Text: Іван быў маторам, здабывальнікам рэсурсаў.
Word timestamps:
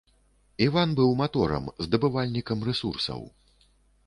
Іван 0.67 0.95
быў 0.99 1.11
маторам, 1.21 1.69
здабывальнікам 1.89 2.67
рэсурсаў. 2.71 3.21